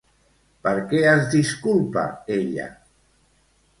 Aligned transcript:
Per 0.67 0.71
què 0.93 1.01
es 1.11 1.27
disculpa 1.35 2.07
ella? 2.39 2.67